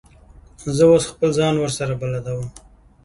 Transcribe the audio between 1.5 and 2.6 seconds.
ورسره بلدوم.